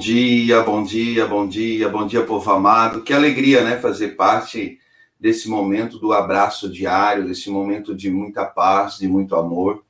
[0.00, 3.02] dia, bom dia, bom dia, bom dia, povo amado.
[3.02, 4.78] Que alegria, né, fazer parte
[5.20, 9.84] desse momento do abraço diário, desse momento de muita paz, de muito amor.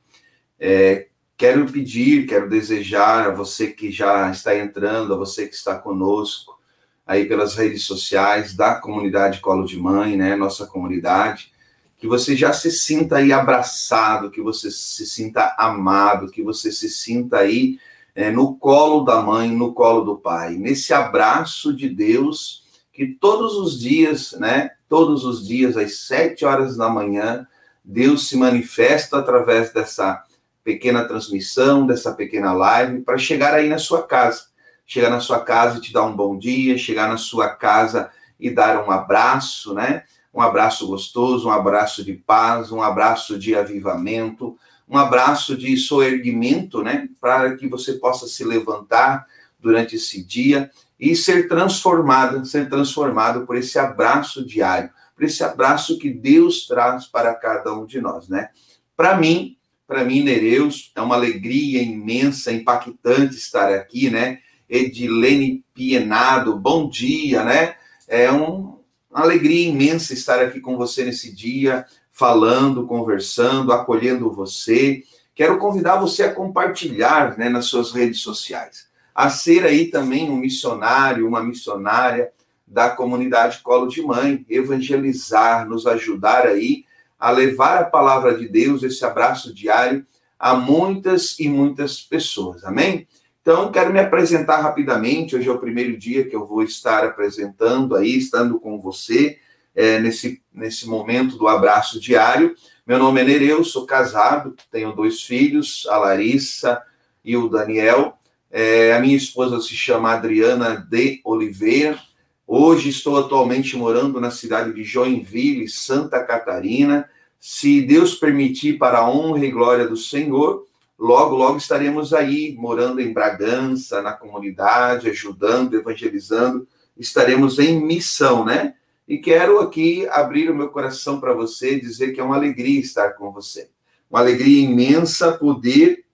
[0.59, 5.77] É, quero pedir, quero desejar a você que já está entrando, a você que está
[5.77, 6.59] conosco
[7.07, 11.53] aí pelas redes sociais da comunidade Colo de Mãe, né, nossa comunidade,
[11.97, 16.89] que você já se sinta aí abraçado, que você se sinta amado, que você se
[16.89, 17.79] sinta aí
[18.15, 23.55] é, no colo da mãe, no colo do pai, nesse abraço de Deus que todos
[23.55, 27.47] os dias, né, todos os dias às sete horas da manhã,
[27.83, 30.23] Deus se manifesta através dessa
[30.63, 34.45] pequena transmissão, dessa pequena live, para chegar aí na sua casa,
[34.85, 38.49] chegar na sua casa e te dar um bom dia, chegar na sua casa e
[38.49, 40.03] dar um abraço, né?
[40.33, 44.57] um abraço gostoso, um abraço de paz, um abraço de avivamento,
[44.91, 49.25] um abraço de soerguimento, né, para que você possa se levantar
[49.57, 55.97] durante esse dia e ser transformado, ser transformado por esse abraço diário, por esse abraço
[55.97, 58.49] que Deus traz para cada um de nós, né?
[58.95, 64.39] Para mim, para mim, Nereus, é uma alegria imensa, impactante estar aqui, né?
[64.69, 67.75] Edilene Pienado, bom dia, né?
[68.07, 75.03] É um, uma alegria imensa estar aqui com você nesse dia, falando, conversando, acolhendo você.
[75.33, 80.35] Quero convidar você a compartilhar né, nas suas redes sociais, a ser aí também um
[80.35, 82.31] missionário, uma missionária
[82.67, 86.85] da comunidade Colo de Mãe, evangelizar, nos ajudar aí
[87.19, 90.05] a levar a palavra de Deus, esse abraço diário,
[90.39, 92.63] a muitas e muitas pessoas.
[92.63, 93.07] Amém?
[93.41, 95.35] Então, quero me apresentar rapidamente.
[95.35, 99.37] Hoje é o primeiro dia que eu vou estar apresentando aí, estando com você,
[99.75, 102.55] é, nesse, nesse momento do abraço diário.
[102.85, 106.81] Meu nome é Nereu, sou casado, tenho dois filhos, a Larissa
[107.23, 108.17] e o Daniel.
[108.49, 111.99] É, a minha esposa se chama Adriana de Oliveira.
[112.45, 117.09] Hoje estou atualmente morando na cidade de Joinville, Santa Catarina.
[117.39, 120.65] Se Deus permitir, para a honra e glória do Senhor,
[121.01, 126.67] Logo, logo estaremos aí, morando em Bragança, na comunidade, ajudando, evangelizando.
[126.95, 128.75] Estaremos em missão, né?
[129.11, 133.11] E quero aqui abrir o meu coração para você, dizer que é uma alegria estar
[133.11, 133.69] com você.
[134.09, 136.05] Uma alegria imensa poder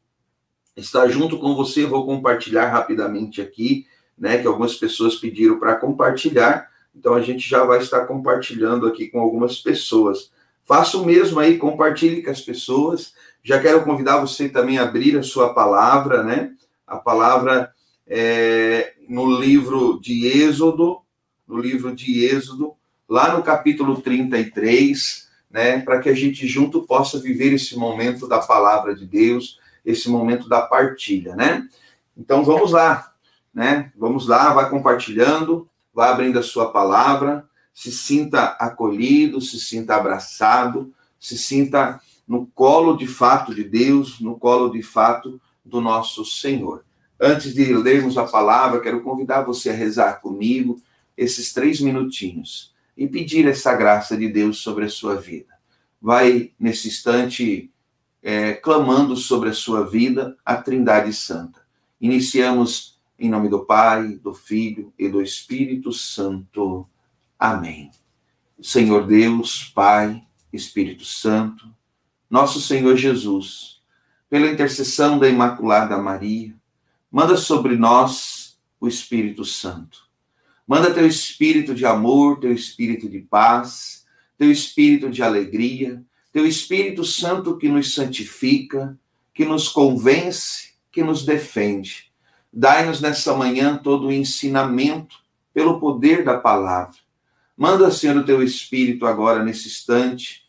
[0.75, 1.85] estar junto com você.
[1.85, 3.85] Vou compartilhar rapidamente aqui,
[4.17, 4.39] né?
[4.39, 6.71] Que algumas pessoas pediram para compartilhar.
[6.95, 10.31] Então a gente já vai estar compartilhando aqui com algumas pessoas.
[10.63, 13.13] Faça o mesmo aí, compartilhe com as pessoas
[13.47, 16.51] já quero convidar você também a abrir a sua palavra, né?
[16.85, 17.71] A palavra
[18.05, 20.99] é, no livro de Êxodo,
[21.47, 22.75] no livro de Êxodo,
[23.07, 25.79] lá no capítulo 33, né?
[25.79, 30.49] Para que a gente junto possa viver esse momento da palavra de Deus, esse momento
[30.49, 31.67] da partilha, né?
[32.17, 33.13] Então vamos lá,
[33.53, 33.91] né?
[33.95, 40.93] Vamos lá, vai compartilhando, vai abrindo a sua palavra, se sinta acolhido, se sinta abraçado,
[41.19, 46.83] se sinta no colo de fato de Deus, no colo de fato do nosso Senhor.
[47.19, 50.79] Antes de lermos a palavra, quero convidar você a rezar comigo
[51.15, 55.53] esses três minutinhos e pedir essa graça de Deus sobre a sua vida.
[56.01, 57.71] Vai, nesse instante,
[58.23, 61.61] é, clamando sobre a sua vida a Trindade Santa.
[62.01, 66.87] Iniciamos em nome do Pai, do Filho e do Espírito Santo.
[67.37, 67.91] Amém.
[68.61, 71.67] Senhor Deus, Pai, Espírito Santo,
[72.29, 73.81] nosso Senhor Jesus,
[74.29, 76.55] pela intercessão da Imaculada Maria,
[77.11, 80.06] manda sobre nós o Espírito Santo.
[80.67, 84.05] Manda teu espírito de amor, teu espírito de paz,
[84.37, 88.95] teu espírito de alegria, teu Espírito Santo que nos santifica,
[89.33, 92.11] que nos convence, que nos defende.
[92.53, 95.17] Dai-nos nessa manhã todo o ensinamento
[95.53, 96.97] pelo poder da palavra.
[97.55, 100.47] Manda, Senhor, o teu Espírito agora nesse instante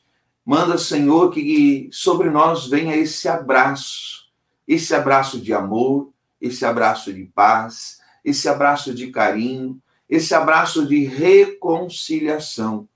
[0.51, 4.31] Manda, Senhor, que sobre nós venha esse abraço,
[4.67, 6.11] esse abraço de amor,
[6.41, 12.89] esse abraço de paz, esse abraço de carinho, esse abraço de reconciliação.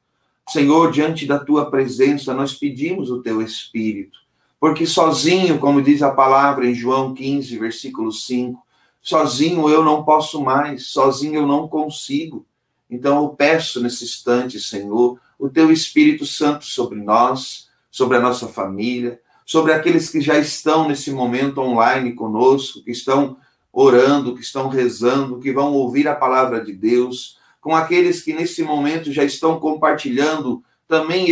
[0.48, 4.18] Senhor, diante da tua presença, nós pedimos o teu espírito,
[4.58, 8.60] porque sozinho, como diz a palavra em João 15, versículo 5,
[9.00, 12.46] sozinho eu não posso mais, sozinho eu não consigo.
[12.90, 18.46] Então eu peço nesse instante, Senhor, o teu Espírito Santo sobre nós, sobre a nossa
[18.46, 23.36] família, sobre aqueles que já estão nesse momento online conosco, que estão
[23.72, 28.62] orando, que estão rezando, que vão ouvir a palavra de Deus, com aqueles que nesse
[28.62, 31.28] momento já estão compartilhando, também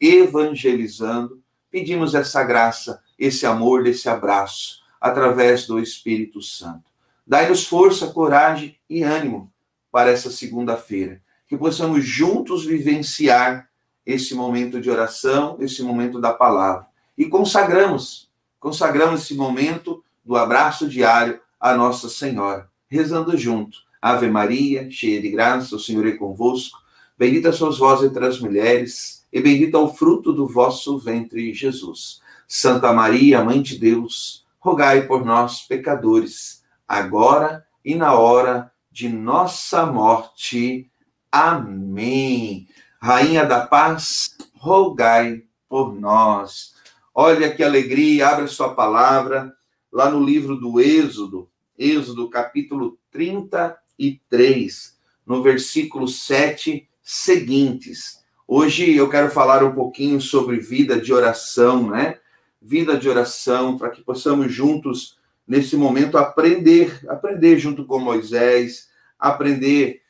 [0.00, 1.42] evangelizando.
[1.70, 6.84] Pedimos essa graça, esse amor, esse abraço, através do Espírito Santo.
[7.26, 9.52] Dai-nos força, coragem e ânimo
[9.90, 11.20] para essa segunda-feira.
[11.46, 13.68] Que possamos juntos vivenciar
[14.06, 16.86] esse momento de oração, esse momento da palavra.
[17.16, 23.78] E consagramos, consagramos esse momento do abraço diário à Nossa Senhora, rezando junto.
[24.02, 26.78] Ave Maria, cheia de graça, o Senhor é convosco.
[27.16, 32.20] Bendita sois vós entre as mulheres, e bendito é o fruto do vosso ventre, Jesus.
[32.46, 39.86] Santa Maria, Mãe de Deus, rogai por nós, pecadores, agora e na hora de nossa
[39.86, 40.90] morte.
[41.32, 42.68] Amém.
[43.00, 46.74] Rainha da Paz, rogai por nós.
[47.14, 49.50] Olha que alegria, abre sua palavra
[49.90, 58.22] lá no livro do Êxodo, Êxodo capítulo 33, no versículo 7 seguintes.
[58.46, 62.18] Hoje eu quero falar um pouquinho sobre vida de oração, né?
[62.62, 68.88] Vida de oração, para que possamos juntos nesse momento aprender, aprender junto com Moisés,
[69.18, 70.02] aprender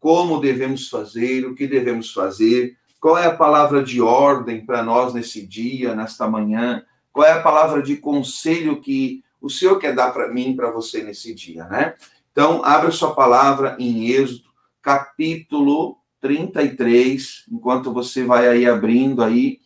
[0.00, 5.14] como devemos fazer, o que devemos fazer, qual é a palavra de ordem para nós
[5.14, 10.12] nesse dia, nesta manhã, qual é a palavra de conselho que o Senhor quer dar
[10.12, 11.94] para mim, para você nesse dia, né?
[12.30, 14.48] Então, abra sua palavra em Êxodo,
[14.80, 19.60] capítulo 33, enquanto você vai aí abrindo aí,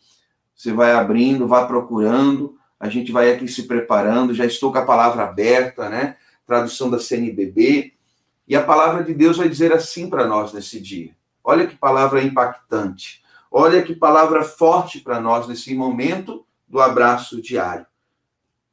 [0.55, 4.85] você vai abrindo, vá procurando, a gente vai aqui se preparando, já estou com a
[4.85, 6.17] palavra aberta, né?
[6.45, 7.93] Tradução da CNBB.
[8.47, 11.11] E a palavra de Deus vai dizer assim para nós nesse dia.
[11.43, 13.23] Olha que palavra impactante.
[13.51, 17.85] Olha que palavra forte para nós nesse momento do abraço diário.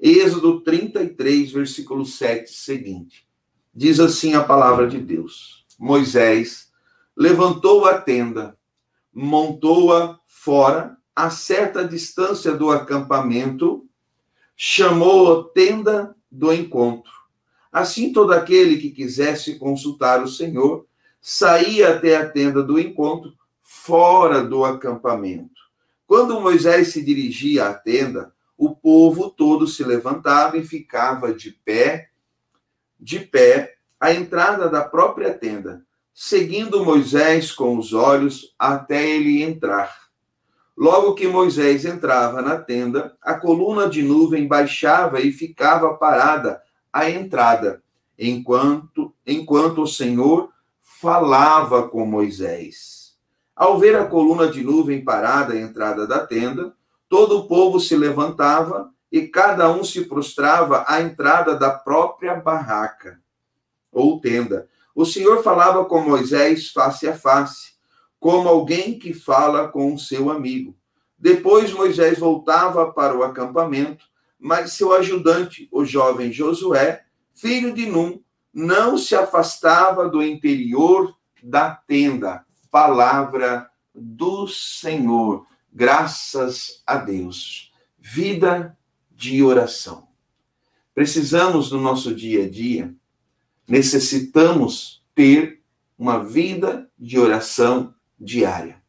[0.07, 3.27] Êxodo 33, versículo 7 seguinte.
[3.75, 6.71] Diz assim a palavra de Deus: Moisés
[7.17, 8.55] levantou a tenda,
[9.11, 13.89] montou-a fora, a certa distância do acampamento,
[14.55, 17.11] chamou a tenda do encontro.
[17.73, 20.87] Assim, todo aquele que quisesse consultar o Senhor
[21.19, 25.55] saía até a tenda do encontro, fora do acampamento.
[26.07, 28.34] Quando Moisés se dirigia à tenda,
[28.65, 32.11] o povo todo se levantava e ficava de pé,
[32.99, 40.05] de pé, à entrada da própria tenda, seguindo Moisés com os olhos até ele entrar.
[40.77, 46.61] Logo que Moisés entrava na tenda, a coluna de nuvem baixava e ficava parada
[46.93, 47.83] à entrada,
[48.19, 50.51] enquanto enquanto o Senhor
[50.81, 53.17] falava com Moisés.
[53.55, 56.75] Ao ver a coluna de nuvem parada à entrada da tenda,
[57.15, 63.21] todo o povo se levantava e cada um se prostrava à entrada da própria barraca
[63.93, 64.69] ou tenda.
[64.93, 67.75] O Senhor falava com Moisés face a face
[68.19, 70.77] como alguém que fala com o seu amigo.
[71.17, 74.07] Depois Moisés voltava para o acampamento,
[74.37, 78.21] mas seu ajudante, o jovem Josué, filho de Num,
[78.53, 82.45] não se afastava do interior da tenda.
[82.73, 85.47] Palavra do Senhor.
[85.77, 87.73] Graças a Deus.
[87.99, 88.79] Vida
[89.11, 90.07] de oração.
[90.95, 92.95] Precisamos no nosso dia a dia,
[93.67, 95.63] necessitamos ter
[95.99, 98.81] uma vida de oração diária.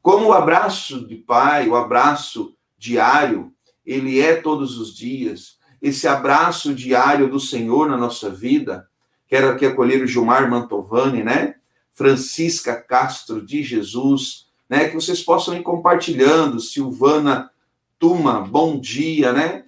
[0.00, 3.52] Como o abraço de pai, o abraço diário,
[3.84, 8.88] ele é todos os dias, esse abraço diário do Senhor na nossa vida,
[9.26, 11.56] quero aqui acolher o Gilmar Mantovani, né?
[11.90, 14.88] Francisca Castro de Jesus, né?
[14.88, 17.50] Que vocês possam ir compartilhando, Silvana
[17.98, 19.64] Tuma, bom dia, né?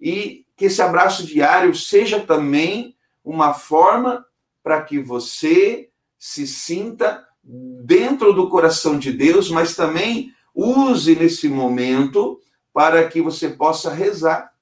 [0.00, 4.24] E que esse abraço diário seja também uma forma
[4.62, 12.40] para que você se sinta dentro do coração de Deus, mas também use nesse momento
[12.72, 14.52] para que você possa rezar,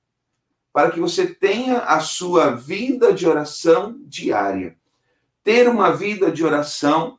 [0.72, 4.76] para que você tenha a sua vida de oração diária.
[5.44, 7.18] Ter uma vida de oração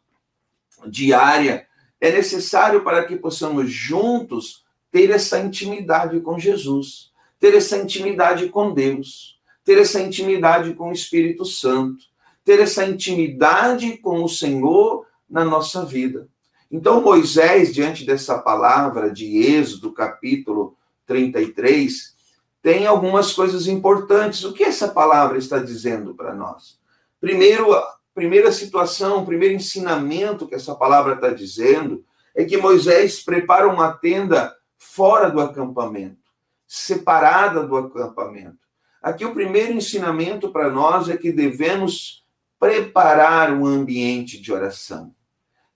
[0.87, 1.67] diária
[2.03, 8.73] é necessário para que possamos juntos ter essa intimidade com Jesus, ter essa intimidade com
[8.73, 12.03] Deus, ter essa intimidade com o Espírito Santo,
[12.43, 16.27] ter essa intimidade com o Senhor na nossa vida.
[16.69, 22.17] Então, Moisés, diante dessa palavra de Êxodo, capítulo 33,
[22.61, 24.43] tem algumas coisas importantes.
[24.43, 26.77] O que essa palavra está dizendo para nós?
[27.21, 27.73] Primeiro,
[28.13, 32.05] primeira situação, primeiro ensinamento que essa palavra está dizendo
[32.35, 36.21] é que Moisés prepara uma tenda fora do acampamento,
[36.67, 38.57] separada do acampamento.
[39.01, 42.25] Aqui o primeiro ensinamento para nós é que devemos
[42.59, 45.13] preparar um ambiente de oração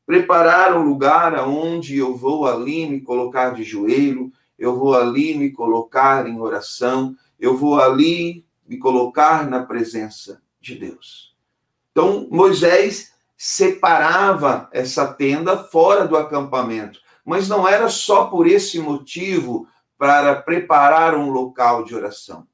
[0.08, 5.52] preparar um lugar aonde eu vou ali me colocar de joelho, eu vou ali me
[5.52, 11.27] colocar em oração, eu vou ali me colocar na presença de Deus.
[11.98, 19.68] Então, Moisés separava essa tenda fora do acampamento, mas não era só por esse motivo
[19.98, 22.48] para preparar um local de oração.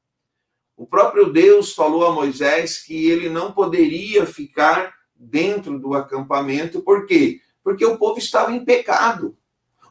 [0.78, 7.06] O próprio Deus falou a Moisés que ele não poderia ficar dentro do acampamento, por
[7.06, 7.42] quê?
[7.62, 9.36] Porque o povo estava em pecado.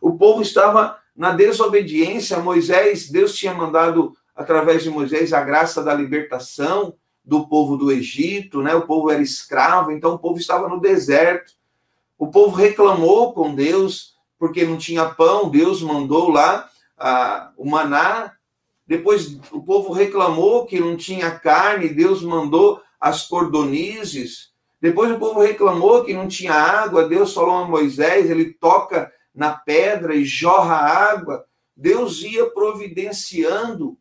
[0.00, 2.38] O povo estava na desobediência.
[2.38, 8.62] Moisés, Deus tinha mandado através de Moisés a graça da libertação do povo do Egito,
[8.62, 8.74] né?
[8.74, 11.52] O povo era escravo, então o povo estava no deserto.
[12.18, 18.32] O povo reclamou com Deus porque não tinha pão, Deus mandou lá ah, o maná.
[18.86, 24.52] Depois o povo reclamou que não tinha carne, Deus mandou as cordonizes.
[24.80, 29.52] Depois o povo reclamou que não tinha água, Deus falou a Moisés, ele toca na
[29.52, 31.44] pedra e jorra água.
[31.76, 33.96] Deus ia providenciando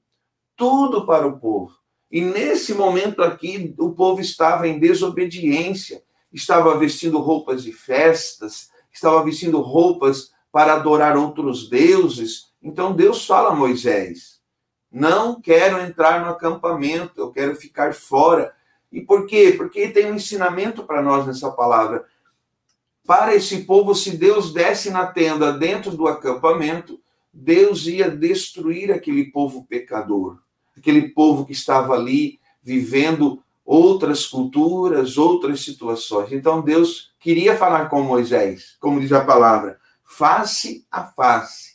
[0.55, 1.80] tudo para o povo.
[2.11, 6.03] E nesse momento aqui, o povo estava em desobediência,
[6.33, 12.51] estava vestindo roupas de festas, estava vestindo roupas para adorar outros deuses.
[12.61, 14.41] Então Deus fala a Moisés:
[14.91, 18.53] Não quero entrar no acampamento, eu quero ficar fora.
[18.91, 19.53] E por quê?
[19.55, 22.03] Porque tem um ensinamento para nós nessa palavra.
[23.07, 26.99] Para esse povo, se Deus desse na tenda dentro do acampamento,
[27.33, 30.37] Deus ia destruir aquele povo pecador
[30.77, 36.31] aquele povo que estava ali vivendo outras culturas, outras situações.
[36.31, 41.71] Então Deus queria falar com Moisés, como diz a palavra, face a face.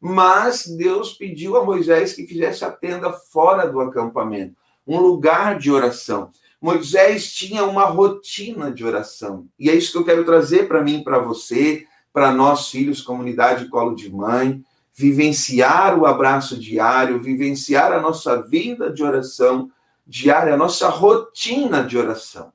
[0.00, 4.56] Mas Deus pediu a Moisés que fizesse a tenda fora do acampamento,
[4.86, 6.30] um lugar de oração.
[6.60, 9.46] Moisés tinha uma rotina de oração.
[9.58, 13.68] E é isso que eu quero trazer para mim, para você, para nós filhos, comunidade
[13.68, 14.62] Colo de Mãe
[15.00, 19.70] vivenciar o abraço diário, vivenciar a nossa vida de oração
[20.06, 22.52] diária, a nossa rotina de oração.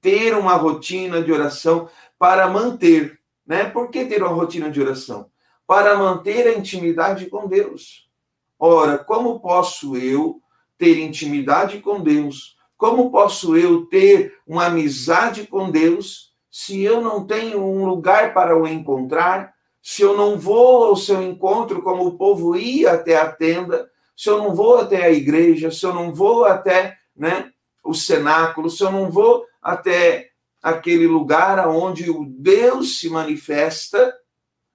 [0.00, 3.64] Ter uma rotina de oração para manter, né?
[3.64, 5.28] Por que ter uma rotina de oração?
[5.66, 8.08] Para manter a intimidade com Deus.
[8.56, 10.40] Ora, como posso eu
[10.78, 12.56] ter intimidade com Deus?
[12.76, 18.56] Como posso eu ter uma amizade com Deus se eu não tenho um lugar para
[18.56, 19.53] o encontrar,
[19.86, 24.30] se eu não vou ao seu encontro como o povo ia até a tenda, se
[24.30, 27.52] eu não vou até a igreja, se eu não vou até né,
[27.84, 30.30] o cenáculo, se eu não vou até
[30.62, 34.16] aquele lugar onde o Deus se manifesta,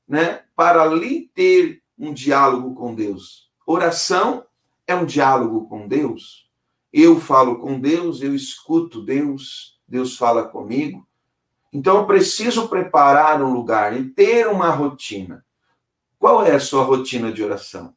[0.07, 3.49] né, para ali ter um diálogo com Deus.
[3.65, 4.45] Oração
[4.85, 6.47] é um diálogo com Deus.
[6.93, 11.08] Eu falo com Deus, eu escuto Deus, Deus fala comigo.
[11.71, 15.45] Então eu preciso preparar um lugar e ter uma rotina.
[16.17, 17.95] Qual é a sua rotina de oração?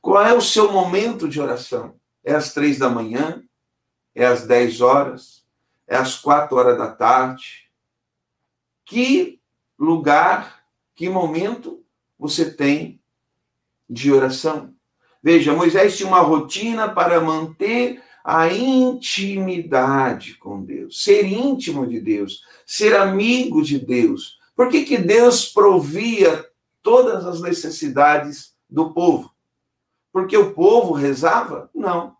[0.00, 1.94] Qual é o seu momento de oração?
[2.24, 3.42] É às três da manhã?
[4.14, 5.44] É às dez horas?
[5.86, 7.70] É às quatro horas da tarde?
[8.84, 9.40] Que
[9.78, 10.64] lugar,
[10.94, 11.84] que momento
[12.18, 13.00] você tem
[13.88, 14.74] de oração?
[15.22, 22.44] Veja, Moisés tinha uma rotina para manter a intimidade com Deus, ser íntimo de Deus,
[22.64, 24.38] ser amigo de Deus.
[24.54, 26.48] Por que, que Deus provia
[26.82, 29.32] todas as necessidades do povo?
[30.12, 31.70] Porque o povo rezava?
[31.74, 32.16] Não.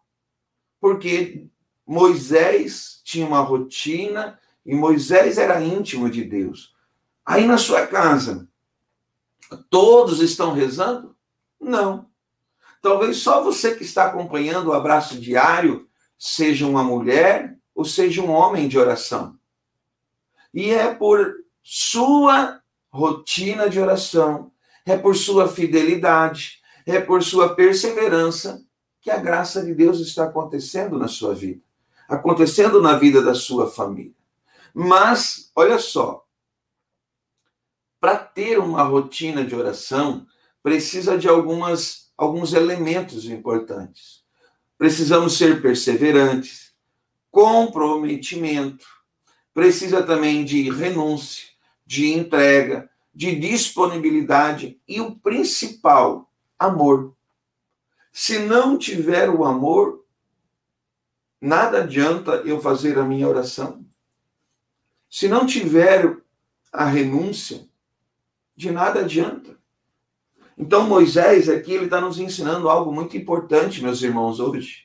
[0.81, 1.47] Porque
[1.87, 6.75] Moisés tinha uma rotina e Moisés era íntimo de Deus.
[7.25, 8.49] Aí na sua casa,
[9.71, 11.15] todos estão rezando?
[11.61, 12.07] Não.
[12.81, 15.89] Talvez só você que está acompanhando o abraço diário
[16.25, 19.37] seja uma mulher ou seja um homem de oração.
[20.55, 22.63] E é por sua
[22.93, 24.53] rotina de oração,
[24.87, 28.65] é por sua fidelidade, é por sua perseverança
[29.01, 31.61] que a graça de Deus está acontecendo na sua vida,
[32.09, 34.15] acontecendo na vida da sua família.
[34.73, 36.25] Mas, olha só,
[38.01, 40.25] para ter uma rotina de oração,
[40.63, 44.22] precisa de algumas, alguns elementos importantes.
[44.83, 46.73] Precisamos ser perseverantes,
[47.31, 48.85] comprometimento,
[49.55, 51.47] precisa também de renúncia,
[51.87, 57.15] de entrega, de disponibilidade e o principal, amor.
[58.13, 60.05] Se não tiver o amor,
[61.41, 63.87] nada adianta eu fazer a minha oração.
[65.09, 66.17] Se não tiver
[66.73, 67.69] a renúncia,
[68.57, 69.57] de nada adianta.
[70.57, 74.85] Então, Moisés aqui, ele está nos ensinando algo muito importante, meus irmãos, hoje.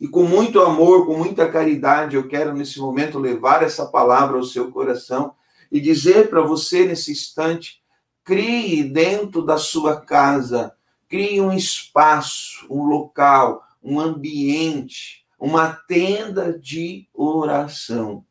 [0.00, 4.44] E com muito amor, com muita caridade, eu quero nesse momento levar essa palavra ao
[4.44, 5.34] seu coração
[5.70, 7.80] e dizer para você nesse instante:
[8.24, 10.72] crie dentro da sua casa,
[11.08, 18.24] crie um espaço, um local, um ambiente, uma tenda de oração.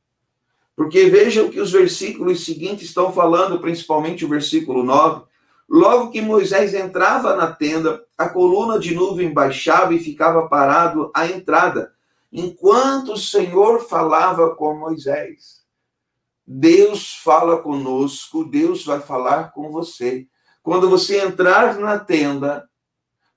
[0.75, 5.23] Porque vejam que os versículos seguintes estão falando, principalmente o versículo 9.
[5.69, 11.25] Logo que Moisés entrava na tenda, a coluna de nuvem baixava e ficava parado à
[11.25, 11.93] entrada,
[12.31, 15.63] enquanto o Senhor falava com Moisés.
[16.45, 20.27] Deus fala conosco, Deus vai falar com você.
[20.61, 22.69] Quando você entrar na tenda,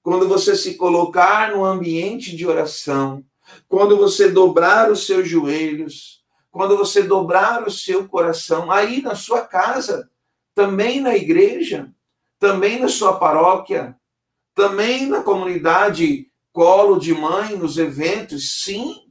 [0.02, 3.24] quando você se colocar no ambiente de oração,
[3.68, 9.42] quando você dobrar os seus joelhos, quando você dobrar o seu coração, aí na sua
[9.42, 10.10] casa,
[10.54, 11.92] também na igreja,
[12.38, 13.96] também na sua paróquia,
[14.54, 19.10] também na comunidade colo de mãe, nos eventos, sim,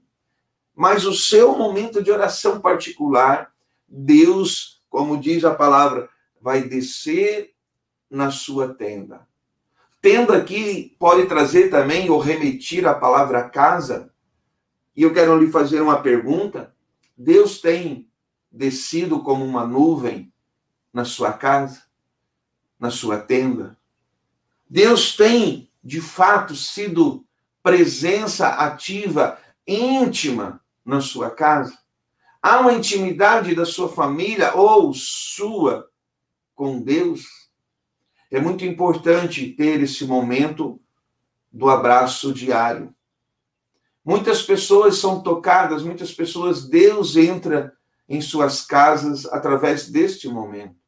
[0.76, 3.54] mas o seu momento de oração particular,
[3.88, 6.10] Deus, como diz a palavra,
[6.42, 7.54] vai descer
[8.10, 9.28] na sua tenda.
[10.02, 14.12] Tenda aqui pode trazer também ou remetir a palavra casa,
[14.96, 16.76] e eu quero lhe fazer uma pergunta.
[17.18, 18.10] Deus tem
[18.52, 20.32] descido como uma nuvem
[20.94, 21.85] na sua casa,
[22.80, 23.78] na sua tenda?
[24.70, 27.26] Deus tem, de fato, sido
[27.62, 31.78] presença ativa, íntima na sua casa?
[32.42, 35.90] Há uma intimidade da sua família ou sua
[36.54, 37.26] com Deus?
[38.30, 40.80] É muito importante ter esse momento
[41.52, 42.94] do abraço diário.
[44.04, 47.76] Muitas pessoas são tocadas, muitas pessoas, Deus entra
[48.08, 50.85] em suas casas através deste momento.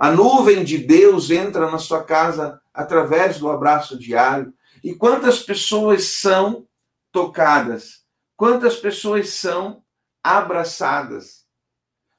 [0.00, 4.50] A nuvem de Deus entra na sua casa através do abraço diário.
[4.82, 6.66] E quantas pessoas são
[7.12, 8.02] tocadas?
[8.34, 9.84] Quantas pessoas são
[10.24, 11.44] abraçadas?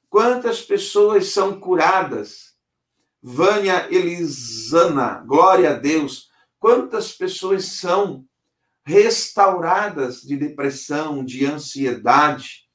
[0.08, 2.52] Quantas pessoas são curadas?
[3.20, 6.28] Vânia Elisana, glória a Deus.
[6.60, 8.24] Quantas pessoas são
[8.84, 12.68] restauradas de depressão, de ansiedade.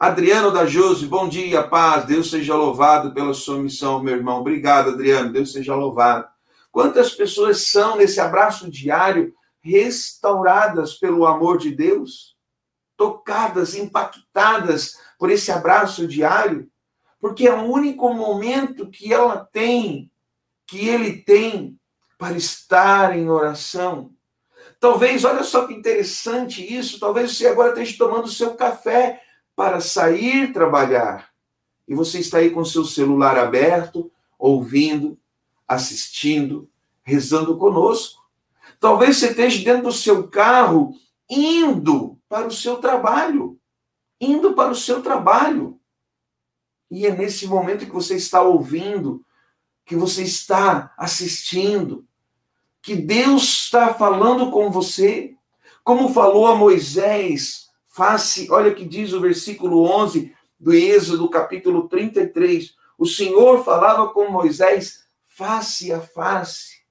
[0.00, 2.06] Adriano da Jose, bom dia, paz.
[2.06, 4.40] Deus seja louvado pela sua missão, meu irmão.
[4.40, 5.30] Obrigado, Adriano.
[5.30, 6.26] Deus seja louvado.
[6.72, 12.34] Quantas pessoas são nesse abraço diário restauradas pelo amor de Deus?
[12.96, 16.66] Tocadas, impactadas por esse abraço diário?
[17.20, 20.10] Porque é o único momento que ela tem,
[20.66, 21.78] que ele tem
[22.16, 24.14] para estar em oração
[24.80, 29.20] Talvez, olha só que interessante isso, talvez você agora esteja tomando o seu café
[29.54, 31.30] para sair trabalhar.
[31.86, 35.18] E você está aí com seu celular aberto, ouvindo,
[35.66, 36.68] assistindo,
[37.02, 38.22] rezando conosco.
[38.78, 40.94] Talvez você esteja dentro do seu carro,
[41.28, 43.58] indo para o seu trabalho.
[44.20, 45.78] Indo para o seu trabalho.
[46.90, 49.24] E é nesse momento que você está ouvindo,
[49.84, 52.06] que você está assistindo,
[52.82, 55.34] que Deus está falando com você,
[55.84, 62.74] como falou a Moisés, face, olha que diz o versículo 11 do Êxodo, capítulo 33.
[62.96, 66.82] O Senhor falava com Moisés face a face,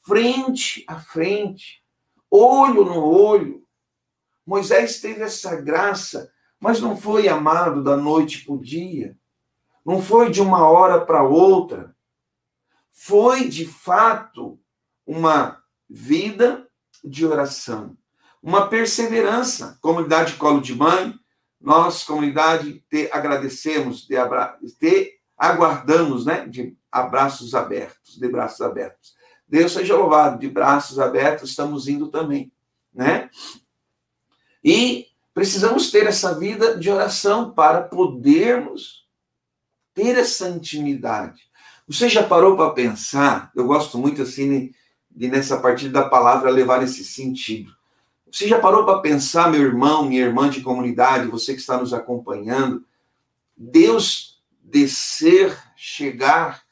[0.00, 1.82] frente a frente,
[2.30, 3.64] olho no olho.
[4.46, 9.16] Moisés teve essa graça, mas não foi amado da noite para o dia,
[9.84, 11.96] não foi de uma hora para outra.
[12.90, 14.58] Foi de fato
[15.06, 16.68] uma vida
[17.04, 17.96] de oração,
[18.42, 19.78] uma perseverança.
[19.80, 21.14] Comunidade Colo de Mãe,
[21.60, 24.56] nós, comunidade, te agradecemos, te, abra...
[24.78, 29.14] te aguardamos, né, de abraços abertos, de braços abertos.
[29.46, 32.52] Deus seja louvado, de braços abertos estamos indo também,
[32.92, 33.30] né?
[34.62, 39.06] E precisamos ter essa vida de oração para podermos
[39.94, 41.42] ter essa intimidade.
[41.86, 43.50] Você já parou para pensar?
[43.56, 44.72] Eu gosto muito assim
[45.10, 47.72] de nessa partida da palavra levar esse sentido.
[48.30, 51.92] Você já parou para pensar, meu irmão, minha irmã de comunidade, você que está nos
[51.94, 52.84] acompanhando,
[53.56, 56.62] Deus descer, chegar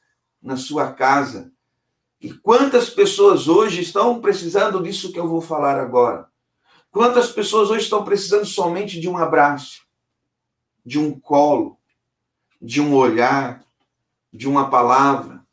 [0.43, 1.51] na sua casa.
[2.21, 6.29] E quantas pessoas hoje estão precisando disso que eu vou falar agora?
[6.91, 9.83] Quantas pessoas hoje estão precisando somente de um abraço,
[10.85, 11.79] de um colo,
[12.61, 13.65] de um olhar,
[14.33, 15.45] de uma palavra,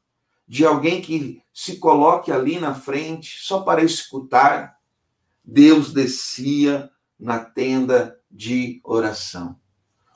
[0.48, 4.78] de alguém que se coloque ali na frente só para escutar.
[5.44, 9.60] Deus descia na tenda de oração,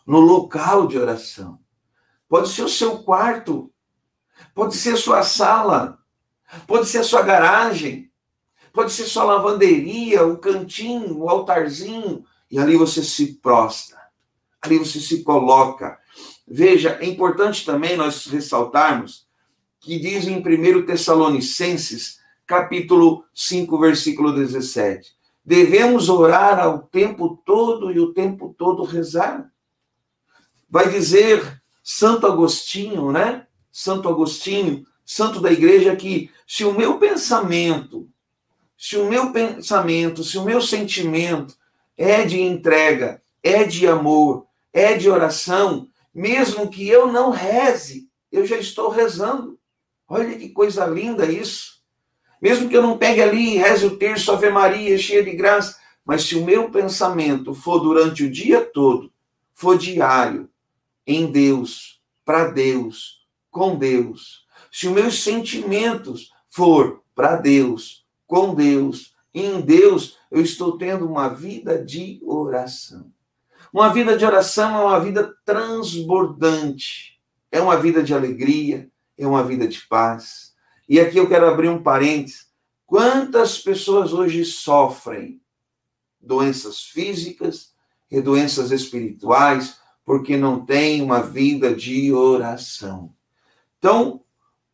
[0.06, 1.60] no local de oração.
[2.30, 3.72] Pode ser o seu quarto,
[4.54, 6.00] pode ser a sua sala,
[6.66, 8.12] pode ser a sua garagem,
[8.72, 14.00] pode ser sua lavanderia, o cantinho, o altarzinho, e ali você se prostra,
[14.62, 15.98] ali você se coloca.
[16.48, 19.28] Veja, é importante também nós ressaltarmos
[19.80, 25.17] que diz em 1 Tessalonicenses, capítulo 5, versículo 17:
[25.48, 29.50] Devemos orar ao tempo todo e o tempo todo rezar.
[30.70, 33.48] Vai dizer Santo Agostinho, né?
[33.72, 38.10] Santo Agostinho, santo da igreja, que se o meu pensamento,
[38.78, 41.56] se o meu pensamento, se o meu sentimento
[41.96, 48.46] é de entrega, é de amor, é de oração, mesmo que eu não reze, eu
[48.46, 49.58] já estou rezando.
[50.10, 51.77] Olha que coisa linda isso.
[52.42, 55.78] Mesmo que eu não pegue ali e reze o terço, Ave Maria, cheia de graça,
[56.06, 59.12] mas se o meu pensamento for durante o dia todo,
[59.54, 60.50] for diário,
[61.06, 69.16] em Deus, para Deus, com Deus, se os meus sentimentos for para Deus, com Deus,
[69.34, 73.12] em Deus, eu estou tendo uma vida de oração.
[73.74, 77.20] Uma vida de oração é uma vida transbordante,
[77.52, 80.47] é uma vida de alegria, é uma vida de paz.
[80.88, 82.48] E aqui eu quero abrir um parênteses.
[82.86, 85.42] Quantas pessoas hoje sofrem
[86.22, 87.74] doenças físicas
[88.10, 93.14] e doenças espirituais porque não têm uma vida de oração?
[93.78, 94.22] Então,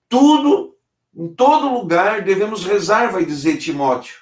[0.07, 0.77] tudo,
[1.15, 4.15] em todo lugar, devemos rezar, vai dizer Timóteo,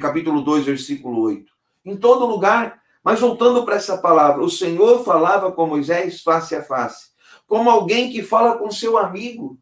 [0.00, 1.52] capítulo 2, versículo 8.
[1.84, 6.62] Em todo lugar, mas voltando para essa palavra, o Senhor falava com Moisés face a
[6.62, 7.10] face,
[7.46, 9.58] como alguém que fala com seu amigo.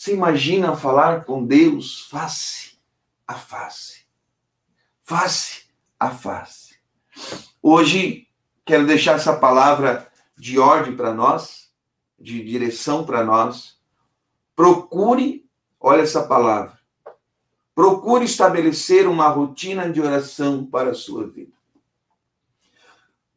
[0.00, 2.78] Você imagina falar com Deus face
[3.28, 4.06] a face?
[5.02, 5.64] Face
[5.98, 6.76] a face.
[7.62, 8.26] Hoje,
[8.64, 11.70] quero deixar essa palavra de ordem para nós,
[12.18, 13.78] de direção para nós.
[14.56, 15.46] Procure,
[15.78, 16.80] olha essa palavra,
[17.74, 21.52] procure estabelecer uma rotina de oração para a sua vida.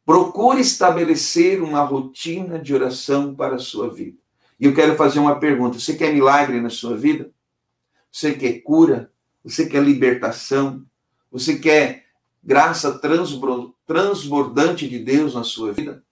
[0.02, 4.23] Procure estabelecer uma rotina de oração para a sua vida.
[4.58, 7.30] E eu quero fazer uma pergunta: você quer milagre na sua vida?
[8.10, 9.10] Você quer cura?
[9.44, 10.84] Você quer libertação?
[11.30, 12.04] Você quer
[12.42, 13.00] graça
[13.86, 16.02] transbordante de Deus na sua vida?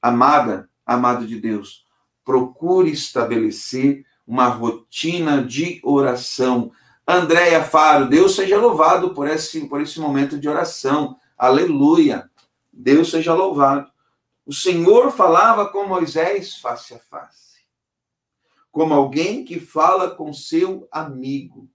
[0.00, 1.86] Amada, amado de Deus,
[2.24, 6.72] procure estabelecer uma rotina de oração.
[7.06, 11.16] Andréia Faro, Deus seja louvado por esse, por esse momento de oração.
[11.36, 12.30] Aleluia.
[12.72, 13.90] Deus seja louvado.
[14.46, 17.51] O Senhor falava com Moisés face a face,
[18.72, 21.70] como alguém que fala com seu amigo.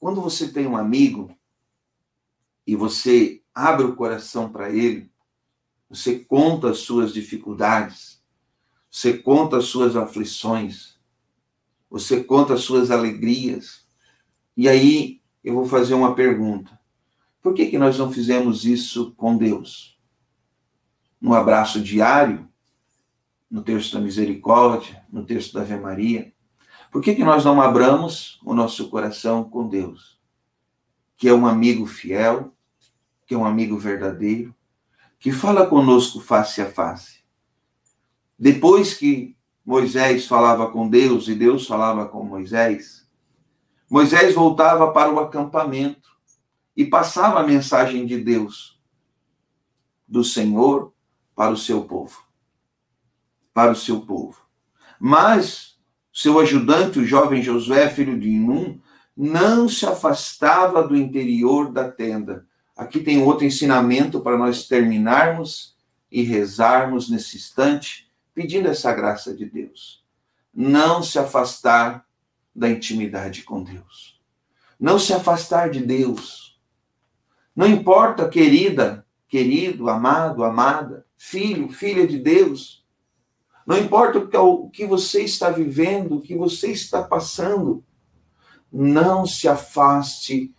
[0.00, 1.36] Quando você tem um amigo
[2.66, 5.10] e você abre o coração para ele,
[5.88, 8.24] você conta as suas dificuldades,
[8.90, 10.98] você conta as suas aflições,
[11.90, 13.86] você conta as suas alegrias.
[14.56, 16.80] E aí eu vou fazer uma pergunta.
[17.42, 20.00] Por que, que nós não fizemos isso com Deus?
[21.20, 22.50] No abraço diário,
[23.50, 26.32] no texto da misericórdia, no texto da Ave Maria.
[26.90, 30.20] Por que, que nós não abramos o nosso coração com Deus?
[31.16, 32.52] Que é um amigo fiel,
[33.26, 34.54] que é um amigo verdadeiro,
[35.18, 37.20] que fala conosco face a face.
[38.38, 43.08] Depois que Moisés falava com Deus e Deus falava com Moisés,
[43.88, 46.10] Moisés voltava para o acampamento
[46.76, 48.80] e passava a mensagem de Deus,
[50.06, 50.92] do Senhor,
[51.34, 52.25] para o seu povo.
[53.56, 54.36] Para o seu povo.
[55.00, 55.78] Mas
[56.12, 58.78] seu ajudante, o jovem Josué, filho de Inum,
[59.16, 62.46] não se afastava do interior da tenda.
[62.76, 65.74] Aqui tem outro ensinamento para nós terminarmos
[66.12, 70.04] e rezarmos nesse instante, pedindo essa graça de Deus.
[70.54, 72.04] Não se afastar
[72.54, 74.20] da intimidade com Deus.
[74.78, 76.46] Não se afastar de Deus
[77.56, 82.85] não importa, querida, querido, amado, amada, filho, filha de Deus.
[83.66, 87.84] Não importa o que você está vivendo, o que você está passando.
[88.72, 90.54] Não se afaste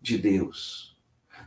[0.00, 0.96] de Deus.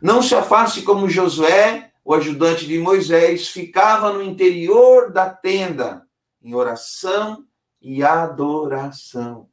[0.02, 6.08] Não se afaste como Josué, o ajudante de Moisés, ficava no interior da tenda,
[6.42, 7.46] em oração
[7.82, 9.50] e adoração.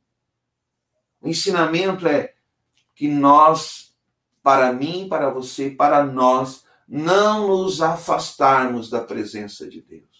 [1.21, 2.35] O ensinamento é
[2.95, 3.85] que nós
[4.45, 10.14] para mim, para você, para nós, não nos afastarmos da presença de Deus.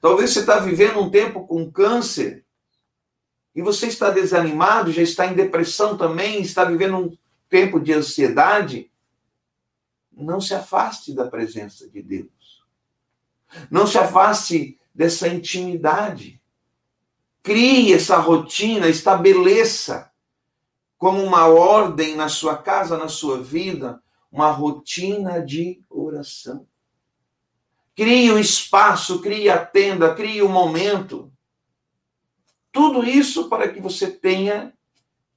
[0.00, 2.44] Talvez você está vivendo um tempo com câncer
[3.54, 8.90] e você está desanimado, já está em depressão também, está vivendo um tempo de ansiedade.
[10.12, 12.62] Não se afaste da presença de Deus.
[13.70, 16.40] Não se afaste dessa intimidade.
[17.42, 20.12] Crie essa rotina, estabeleça
[20.96, 26.67] como uma ordem na sua casa, na sua vida, uma rotina de oração.
[27.98, 31.32] Crie o espaço, crie a tenda, crie o momento.
[32.70, 34.72] Tudo isso para que você tenha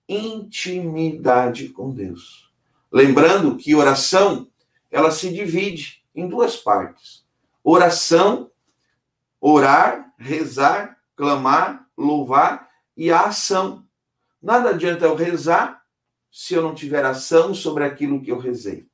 [0.08, 2.52] intimidade com Deus.
[2.92, 4.48] Lembrando que oração,
[4.92, 7.26] ela se divide em duas partes.
[7.64, 8.52] Oração,
[9.40, 13.84] orar, rezar, clamar, louvar e a ação.
[14.40, 15.82] Nada adianta eu rezar
[16.32, 18.88] se eu não tiver ação sobre aquilo que eu rezei.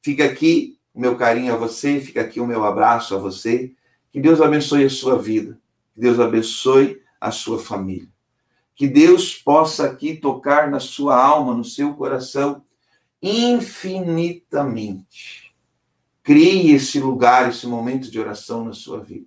[0.00, 3.74] Fica aqui o meu carinho a você, fica aqui o meu abraço a você.
[4.10, 5.60] Que Deus abençoe a sua vida.
[5.94, 8.08] Que Deus abençoe a sua família.
[8.74, 12.64] Que Deus possa aqui tocar na sua alma, no seu coração,
[13.22, 15.54] infinitamente.
[16.22, 19.26] Crie esse lugar, esse momento de oração na sua vida.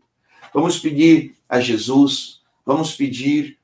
[0.51, 3.59] Vamos pedir a Jesus, vamos pedir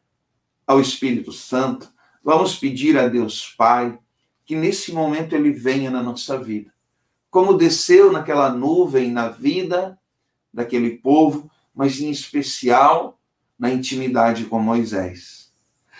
[0.68, 1.92] ao Espírito Santo,
[2.24, 3.98] vamos pedir a Deus Pai
[4.46, 6.75] que nesse momento ele venha na nossa vida.
[7.36, 10.00] Como desceu naquela nuvem na vida
[10.54, 13.20] daquele povo, mas em especial
[13.60, 15.52] na intimidade com Moisés.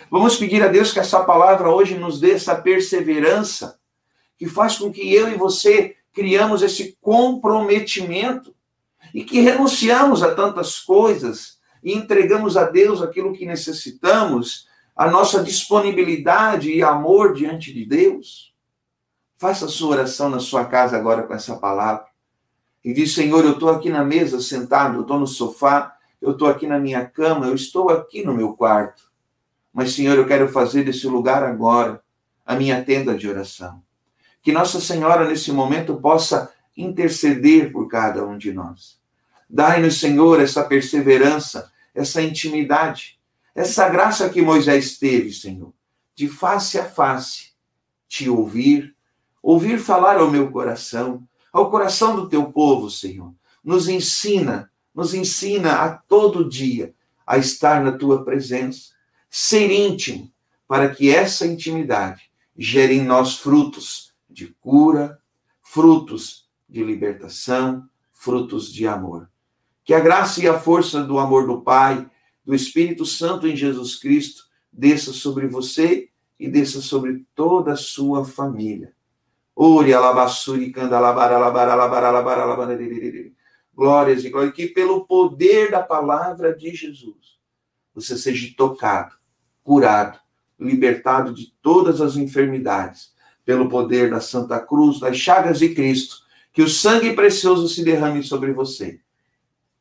[0.10, 3.78] Vamos pedir a Deus que essa palavra hoje nos dê essa perseverança
[4.38, 8.56] que faz com que eu e você criamos esse comprometimento
[9.14, 15.44] e que renunciamos a tantas coisas e entregamos a Deus aquilo que necessitamos, a nossa
[15.44, 18.55] disponibilidade e amor diante de Deus.
[19.38, 22.06] Faça a sua oração na sua casa agora com essa palavra.
[22.84, 26.48] E diz: Senhor, eu estou aqui na mesa sentado, eu estou no sofá, eu estou
[26.48, 29.04] aqui na minha cama, eu estou aqui no meu quarto.
[29.74, 32.02] Mas, Senhor, eu quero fazer desse lugar agora
[32.46, 33.84] a minha tenda de oração.
[34.42, 39.00] Que Nossa Senhora, nesse momento, possa interceder por cada um de nós.
[39.50, 43.20] Dai-nos, Senhor, essa perseverança, essa intimidade,
[43.54, 45.74] essa graça que Moisés teve, Senhor,
[46.14, 47.54] de face a face,
[48.08, 48.95] te ouvir,
[49.46, 53.32] ouvir falar ao meu coração, ao coração do teu povo, Senhor.
[53.64, 56.96] Nos ensina, nos ensina a todo dia
[57.28, 58.90] a estar na tua presença,
[59.30, 60.32] ser íntimo,
[60.68, 62.24] para que essa intimidade
[62.58, 65.20] gere em nós frutos de cura,
[65.62, 69.30] frutos de libertação, frutos de amor.
[69.84, 72.10] Que a graça e a força do amor do Pai,
[72.44, 78.26] do Espírito Santo em Jesus Cristo, desça sobre você e desça sobre toda a sua
[78.26, 78.96] família.
[79.56, 82.78] Ore alabassuri candalabara alabara alabara alabara alabara
[83.74, 84.54] Glórias e glórias.
[84.54, 87.38] Que pelo poder da palavra de Jesus,
[87.94, 89.16] você seja tocado,
[89.64, 90.20] curado,
[90.60, 93.14] libertado de todas as enfermidades
[93.46, 96.18] pelo poder da Santa Cruz, das chagas de Cristo,
[96.52, 99.00] que o sangue precioso se derrame sobre você.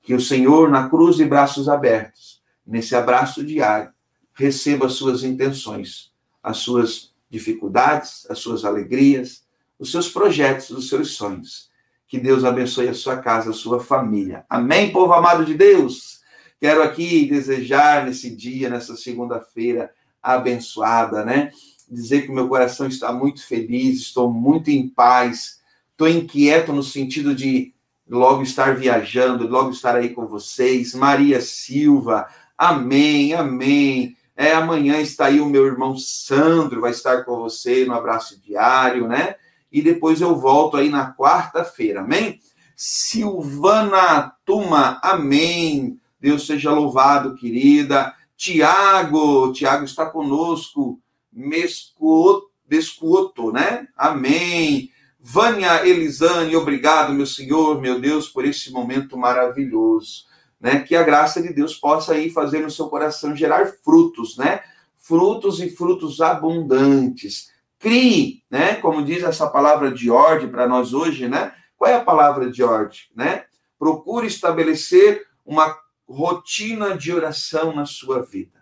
[0.02, 3.90] Que o Senhor, na cruz de braços abertos, nesse abraço diário,
[4.34, 9.43] receba as suas intenções, as suas dificuldades, as suas alegrias,
[9.84, 11.68] os seus projetos, os seus sonhos.
[12.08, 14.44] Que Deus abençoe a sua casa, a sua família.
[14.48, 16.20] Amém, povo amado de Deus?
[16.58, 19.90] Quero aqui desejar nesse dia, nessa segunda-feira
[20.22, 21.50] abençoada, né?
[21.86, 27.34] dizer que meu coração está muito feliz, estou muito em paz, estou inquieto no sentido
[27.34, 27.74] de
[28.08, 30.94] logo estar viajando, logo estar aí com vocês.
[30.94, 34.16] Maria Silva, amém, amém.
[34.34, 39.06] É, amanhã está aí o meu irmão Sandro, vai estar com você no abraço diário,
[39.06, 39.36] né?
[39.74, 42.38] E depois eu volto aí na quarta-feira, amém?
[42.76, 45.98] Silvana Tuma, amém.
[46.20, 48.14] Deus seja louvado, querida.
[48.36, 51.00] Tiago, Tiago está conosco
[51.32, 52.52] Mescuoto,
[53.52, 53.88] né?
[53.96, 54.92] Amém.
[55.18, 60.26] Vânia Elisane, obrigado, meu Senhor, meu Deus, por esse momento maravilhoso,
[60.60, 60.78] né?
[60.82, 64.60] Que a graça de Deus possa aí fazer no seu coração gerar frutos, né?
[64.96, 67.52] Frutos e frutos abundantes.
[67.84, 68.76] Crie, né?
[68.76, 71.52] Como diz essa palavra de ordem para nós hoje, né?
[71.76, 73.44] Qual é a palavra de ordem, né?
[73.78, 75.76] Procure estabelecer uma
[76.08, 78.58] rotina de oração na sua vida,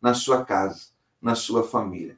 [0.00, 2.16] na sua casa na sua família.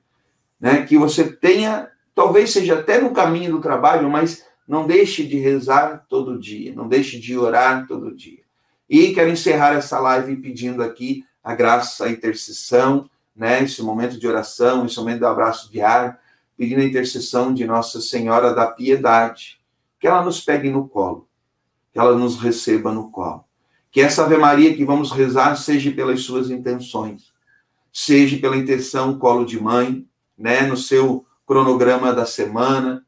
[0.58, 0.86] Né?
[0.86, 6.06] Que você tenha, talvez seja até no caminho do trabalho, mas não deixe de rezar
[6.08, 8.42] todo dia, não deixe de orar todo dia.
[8.88, 13.62] E quero encerrar essa live pedindo aqui a graça, a intercessão, né?
[13.62, 16.16] Esse momento de oração, esse momento do abraço diário,
[16.56, 19.60] pedindo a intercessão de Nossa Senhora da Piedade,
[19.98, 21.28] que ela nos pegue no colo,
[21.92, 23.44] que ela nos receba no colo.
[23.90, 27.32] Que essa Ave Maria que vamos rezar seja pelas suas intenções,
[27.92, 33.04] seja pela intenção colo de mãe, né, no seu cronograma da semana,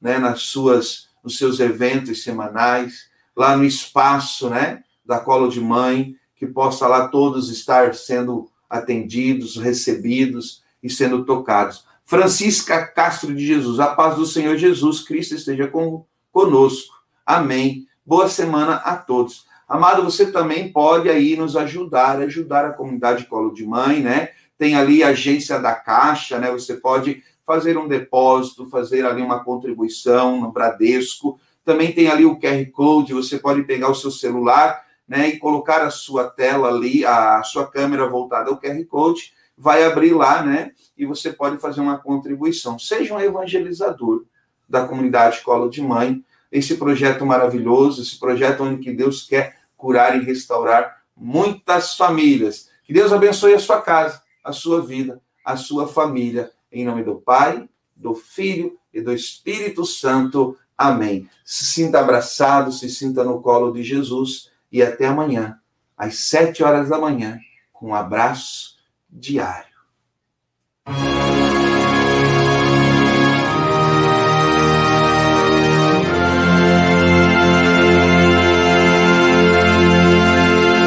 [0.00, 6.16] né, nas suas nos seus eventos semanais, lá no espaço, né, da colo de mãe,
[6.34, 11.84] que possa lá todos estar sendo atendidos, recebidos e sendo tocados.
[12.10, 16.92] Francisca Castro de Jesus, a paz do Senhor Jesus Cristo esteja com, conosco.
[17.24, 17.86] Amém.
[18.04, 19.46] Boa semana a todos.
[19.68, 24.30] Amado, você também pode aí nos ajudar, ajudar a comunidade Colo de Mãe, né?
[24.58, 26.50] Tem ali a agência da Caixa, né?
[26.50, 31.38] Você pode fazer um depósito, fazer ali uma contribuição no Bradesco.
[31.64, 35.82] Também tem ali o QR Code, você pode pegar o seu celular né, e colocar
[35.82, 40.72] a sua tela ali, a sua câmera voltada ao QR Code, vai abrir lá, né?
[40.96, 42.78] E você pode fazer uma contribuição.
[42.78, 44.24] Seja um evangelizador
[44.66, 50.16] da comunidade Colo de Mãe, esse projeto maravilhoso, esse projeto onde que Deus quer curar
[50.16, 52.70] e restaurar muitas famílias.
[52.84, 56.50] Que Deus abençoe a sua casa, a sua vida, a sua família.
[56.72, 60.56] Em nome do Pai, do Filho e do Espírito Santo.
[60.76, 61.28] Amém.
[61.44, 65.58] Se sinta abraçado, se sinta no colo de Jesus e até amanhã,
[65.98, 67.38] às sete horas da manhã,
[67.74, 68.79] com um abraço
[69.10, 69.70] diário.